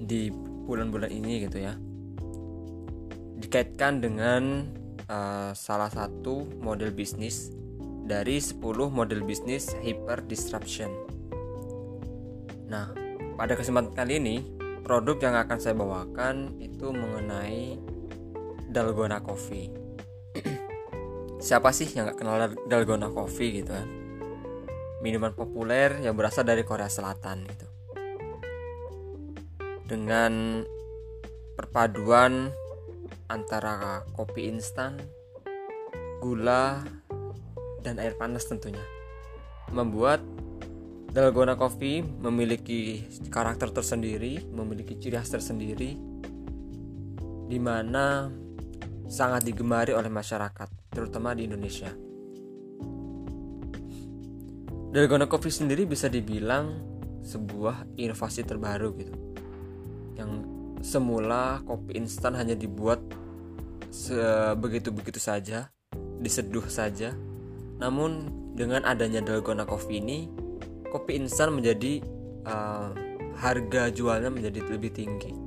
[0.00, 0.32] di
[0.64, 1.76] bulan-bulan ini gitu ya.
[3.38, 4.64] Dikaitkan dengan
[5.06, 7.52] uh, salah satu model bisnis
[8.04, 10.90] dari 10 model bisnis hyper disruption.
[12.68, 12.90] Nah,
[13.36, 14.36] pada kesempatan kali ini
[14.84, 17.76] produk yang akan saya bawakan itu mengenai
[18.72, 19.83] dalgona coffee
[21.44, 23.88] siapa sih yang gak kenal dalgona coffee gitu kan?
[25.04, 27.68] Minuman populer yang berasal dari Korea Selatan gitu.
[29.84, 30.64] Dengan
[31.60, 32.48] perpaduan
[33.28, 34.96] antara kopi instan
[36.24, 36.80] gula
[37.84, 38.80] dan air panas tentunya.
[39.68, 40.24] Membuat
[41.14, 45.94] Dalgona Coffee memiliki karakter tersendiri, memiliki ciri khas tersendiri,
[47.46, 48.32] di mana
[49.08, 51.92] sangat digemari oleh masyarakat, terutama di Indonesia.
[54.94, 56.78] Dalgona Coffee sendiri bisa dibilang
[57.24, 59.14] sebuah inovasi terbaru gitu,
[60.14, 60.30] yang
[60.84, 63.02] semula kopi instan hanya dibuat
[63.90, 65.72] sebegitu-begitu saja,
[66.22, 67.10] diseduh saja,
[67.82, 70.30] namun dengan adanya Dalgona Coffee ini
[70.94, 71.98] kopi instan menjadi
[72.46, 72.94] uh,
[73.34, 75.43] harga jualnya menjadi lebih tinggi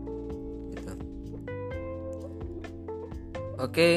[3.57, 3.91] oke.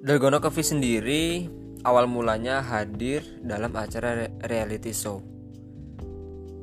[0.00, 1.44] Dalgona Coffee sendiri
[1.84, 5.20] awal mulanya hadir dalam acara reality show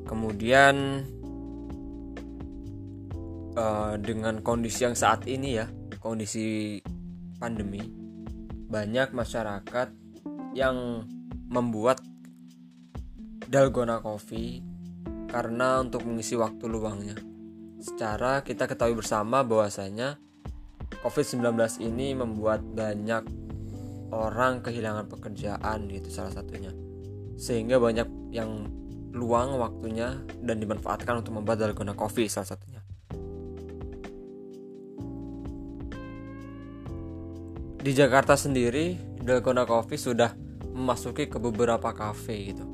[0.08, 1.04] kemudian
[3.60, 5.68] uh, dengan kondisi yang saat ini ya
[6.00, 6.80] kondisi
[7.38, 7.84] pandemi
[8.72, 9.92] banyak masyarakat
[10.56, 11.06] yang
[11.52, 12.00] membuat
[13.48, 14.64] dalgona coffee
[15.28, 17.16] karena untuk mengisi waktu luangnya.
[17.78, 20.18] Secara kita ketahui bersama bahwasanya
[21.06, 21.54] COVID-19
[21.86, 23.22] ini membuat banyak
[24.10, 26.74] orang kehilangan pekerjaan gitu salah satunya.
[27.38, 28.66] Sehingga banyak yang
[29.14, 32.82] luang waktunya dan dimanfaatkan untuk membuat dalgona coffee salah satunya.
[37.78, 40.34] Di Jakarta sendiri, dalgona coffee sudah
[40.74, 42.66] memasuki ke beberapa cafe gitu.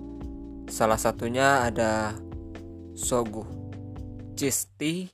[0.72, 2.16] Salah satunya ada
[2.94, 3.63] Sogu,
[4.34, 5.08] Cisti,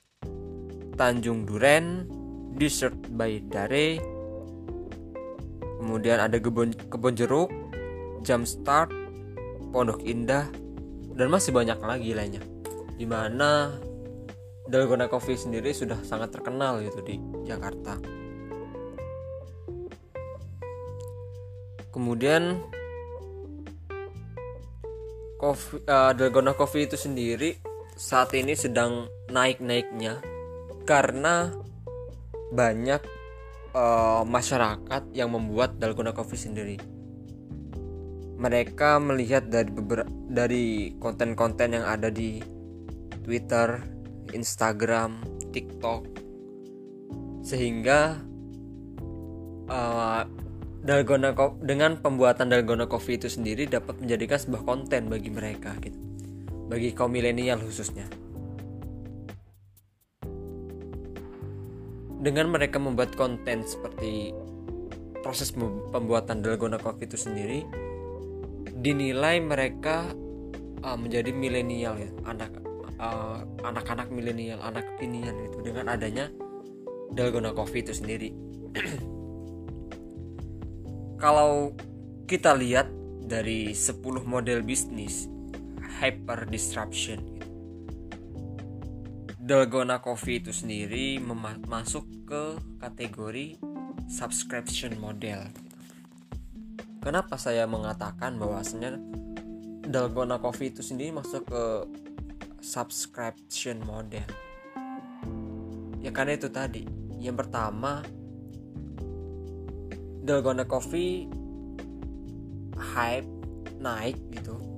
[0.96, 2.08] Tanjung Duren,
[2.60, 4.20] Dessert by Dare
[5.80, 7.50] kemudian ada kebun kebun jeruk
[8.22, 8.92] Jam Start
[9.72, 10.46] Pondok Indah
[11.16, 12.44] dan masih banyak lagi lainnya.
[13.00, 13.74] Di mana
[14.68, 17.16] Dalgona Coffee sendiri sudah sangat terkenal gitu di
[17.48, 17.98] Jakarta.
[21.90, 22.60] Kemudian
[25.42, 27.58] coffee, uh, Dalgona Coffee itu sendiri
[28.00, 30.24] saat ini sedang naik-naiknya
[30.88, 31.52] karena
[32.56, 33.04] banyak
[33.76, 36.78] uh, masyarakat yang membuat dalgona coffee sendiri.
[38.39, 42.39] Mereka melihat dari beberapa dari konten-konten yang ada di
[43.20, 43.84] Twitter,
[44.32, 45.20] Instagram,
[45.52, 46.08] TikTok,
[47.43, 48.16] sehingga
[49.68, 50.24] uh,
[50.88, 56.00] dalgona dengan pembuatan dalgona coffee itu sendiri dapat menjadikan sebuah konten bagi mereka gitu,
[56.70, 58.08] bagi kaum milenial khususnya.
[62.20, 64.36] dengan mereka membuat konten seperti
[65.24, 65.56] proses
[65.92, 67.64] pembuatan dalgona coffee itu sendiri
[68.80, 70.12] dinilai mereka
[70.84, 72.52] uh, menjadi milenial ya anak
[73.00, 76.28] uh, anak-anak milenial anak kekinian itu dengan adanya
[77.16, 78.36] dalgona coffee itu sendiri
[81.24, 81.72] kalau
[82.28, 82.92] kita lihat
[83.24, 85.28] dari 10 model bisnis
[85.98, 87.40] hyper disruption
[89.50, 91.18] Dalgona Coffee itu sendiri
[91.66, 93.58] masuk ke kategori
[94.06, 95.50] subscription model.
[97.02, 99.02] Kenapa saya mengatakan bahwasanya
[99.90, 101.66] Dalgona Coffee itu sendiri masuk ke
[102.62, 104.30] subscription model?
[106.06, 106.86] Ya karena itu tadi.
[107.18, 108.06] Yang pertama,
[110.22, 111.26] Dalgona Coffee
[112.78, 113.26] hype
[113.82, 114.69] naik gitu.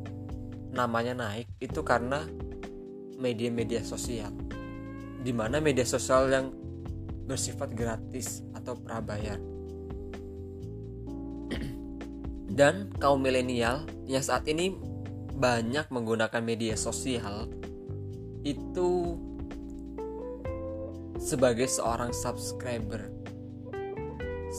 [0.71, 2.23] Namanya naik itu karena
[3.21, 4.31] media-media sosial
[5.21, 6.49] di mana media sosial yang
[7.29, 9.37] bersifat gratis atau prabayar.
[12.57, 14.73] Dan kaum milenial yang saat ini
[15.37, 17.47] banyak menggunakan media sosial
[18.41, 19.15] itu
[21.21, 23.13] sebagai seorang subscriber,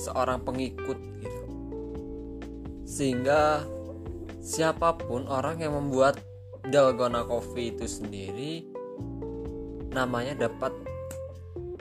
[0.07, 1.43] seorang pengikut gitu.
[2.87, 3.67] Sehingga
[4.43, 6.19] siapa pun orang yang membuat
[6.67, 8.67] dalgona coffee itu sendiri
[9.95, 10.75] namanya dapat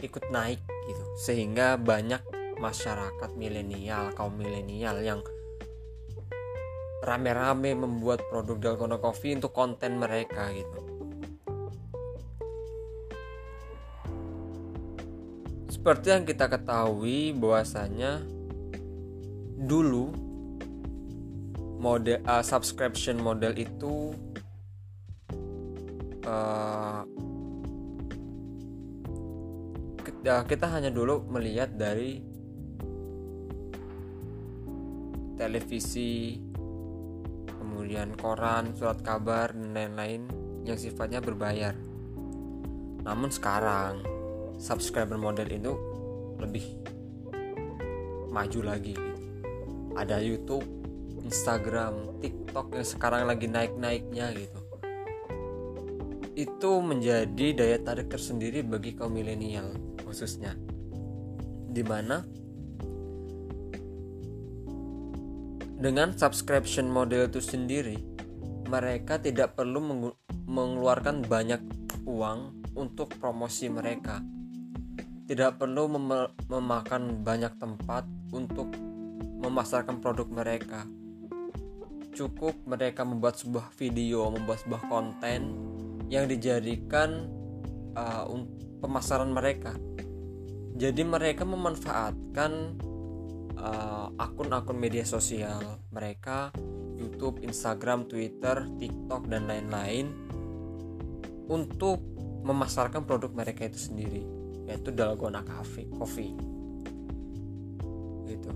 [0.01, 1.03] ikut naik gitu.
[1.17, 2.21] Sehingga banyak
[2.61, 5.25] masyarakat milenial kaum milenial yang
[7.01, 10.79] rame-rame membuat produk Dalgona Coffee untuk konten mereka gitu.
[15.73, 18.21] Seperti yang kita ketahui bahwasanya
[19.65, 20.13] dulu
[21.81, 24.13] model uh, subscription model itu
[26.29, 27.01] uh,
[30.21, 32.21] ya kita hanya dulu melihat dari
[35.41, 36.37] televisi
[37.49, 40.29] kemudian koran surat kabar dan lain-lain
[40.61, 41.73] yang sifatnya berbayar.
[43.01, 44.05] Namun sekarang
[44.61, 45.73] subscriber model itu
[46.37, 46.61] lebih
[48.29, 48.93] maju lagi.
[49.97, 50.80] Ada YouTube
[51.31, 54.59] Instagram TikTok yang sekarang lagi naik-naiknya gitu.
[56.35, 59.71] Itu menjadi daya tarik tersendiri bagi kaum milenial
[60.03, 60.59] khususnya.
[61.71, 62.19] Di mana
[65.79, 67.95] dengan subscription model itu sendiri
[68.67, 69.79] mereka tidak perlu
[70.51, 71.63] mengeluarkan banyak
[72.11, 74.19] uang untuk promosi mereka.
[75.31, 78.03] Tidak perlu mem memakan banyak tempat
[78.35, 78.67] untuk
[79.39, 80.83] memasarkan produk mereka
[82.11, 85.41] cukup mereka membuat sebuah video membuat sebuah konten
[86.11, 87.31] yang dijadikan
[87.95, 88.27] uh,
[88.83, 89.71] pemasaran mereka.
[90.75, 92.51] Jadi mereka memanfaatkan
[93.55, 96.51] uh, akun-akun uh, media sosial mereka
[96.99, 100.11] YouTube, Instagram, Twitter, TikTok dan lain-lain
[101.49, 102.03] untuk
[102.41, 104.23] memasarkan produk mereka itu sendiri
[104.69, 106.31] yaitu dalgona coffee coffee.
[108.29, 108.51] Gitu.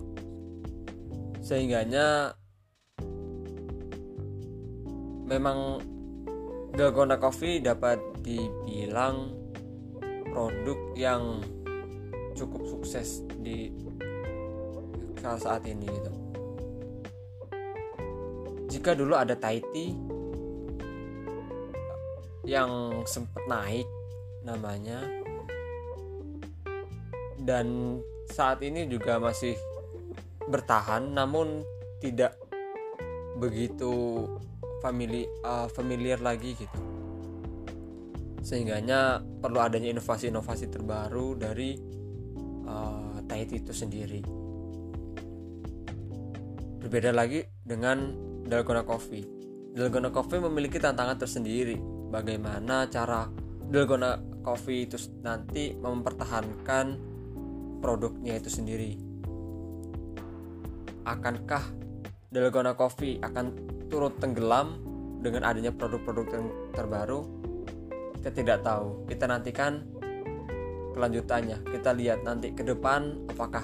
[1.45, 2.37] Sehingganya
[5.25, 5.81] memang
[6.77, 9.33] dalgona coffee dapat dibilang
[10.29, 11.41] produk yang
[12.37, 13.73] cukup sukses di
[15.25, 16.11] saat ini gitu.
[18.69, 19.97] Jika dulu ada Taiti
[22.45, 23.89] yang sempat naik
[24.45, 25.01] namanya
[27.41, 27.97] dan
[28.29, 29.57] saat ini juga masih
[30.45, 31.65] bertahan namun
[31.97, 32.37] tidak
[33.41, 34.25] begitu
[34.85, 36.79] famili, uh, familiar lagi gitu.
[38.45, 41.73] Sehingganya perlu adanya inovasi-inovasi terbaru dari
[42.69, 44.21] uh, Tahiti itu sendiri.
[46.85, 48.13] Berbeda lagi dengan
[48.45, 49.25] Dalgona Coffee.
[49.73, 51.81] Dalgona Coffee memiliki tantangan tersendiri.
[52.13, 53.25] Bagaimana cara
[53.65, 56.85] Dalgona Coffee itu nanti mempertahankan
[57.81, 58.93] produknya itu sendiri?
[61.09, 61.65] Akankah
[62.29, 64.81] Dalgona Coffee akan turut tenggelam
[65.21, 67.45] dengan adanya produk-produk yang terbaru
[68.25, 69.05] kita tidak tahu.
[69.05, 69.85] Kita nantikan
[70.97, 71.61] kelanjutannya.
[71.61, 73.61] Kita lihat nanti ke depan apakah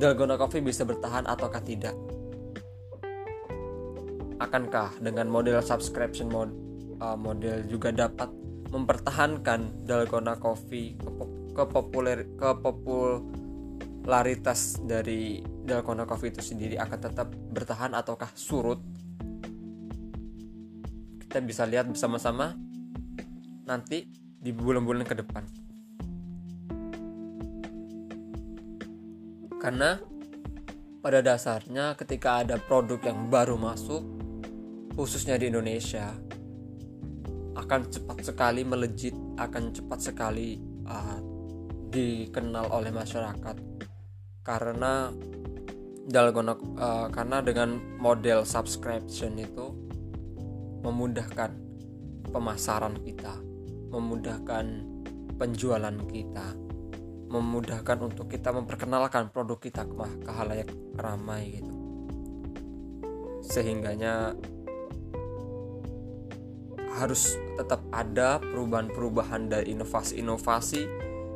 [0.00, 1.92] Dalgona Coffee bisa bertahan ataukah tidak.
[4.40, 6.48] Akankah dengan model subscription mod,
[7.04, 8.32] uh, model juga dapat
[8.72, 10.96] mempertahankan Dalgona Coffee
[11.52, 18.95] kepopuler kepopularitas dari Dalgona Coffee itu sendiri akan tetap bertahan ataukah surut
[21.26, 22.54] kita bisa lihat bersama-sama
[23.66, 24.06] nanti
[24.38, 25.42] di bulan-bulan ke depan.
[29.58, 29.98] Karena
[31.02, 34.06] pada dasarnya ketika ada produk yang baru masuk
[34.94, 36.14] khususnya di Indonesia
[37.58, 41.18] akan cepat sekali melejit akan cepat sekali uh,
[41.90, 43.56] dikenal oleh masyarakat.
[44.46, 45.10] Karena
[46.06, 49.85] dalgona uh, karena dengan model subscription itu
[50.86, 51.50] memudahkan
[52.30, 53.34] pemasaran kita
[53.90, 54.86] memudahkan
[55.34, 56.54] penjualan kita
[57.26, 61.74] memudahkan untuk kita memperkenalkan produk kita ke, ke halayak ramai gitu
[63.42, 64.38] sehingganya
[66.96, 70.82] harus tetap ada perubahan-perubahan dari inovasi-inovasi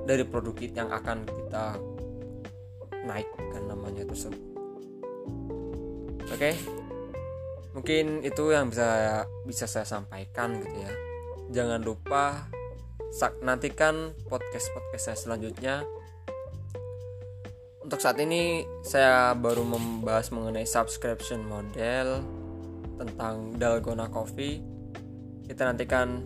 [0.09, 1.64] dari produk kita yang akan kita
[3.05, 4.40] naikkan namanya tersebut.
[6.30, 6.57] Oke,
[7.73, 10.93] mungkin itu yang bisa bisa saya sampaikan gitu ya.
[11.51, 12.47] Jangan lupa
[13.43, 15.83] nantikan podcast podcast saya selanjutnya.
[17.83, 22.23] Untuk saat ini saya baru membahas mengenai subscription model
[23.01, 24.62] tentang Dalgona Coffee
[25.51, 26.23] kita nantikan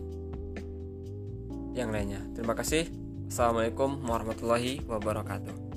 [1.72, 2.20] yang lainnya.
[2.36, 2.84] Terima kasih.
[3.32, 5.73] Assalamualaikum warahmatullahi wabarakatuh.